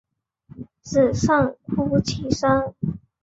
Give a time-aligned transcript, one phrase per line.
[0.81, 2.73] 只剩哭泣声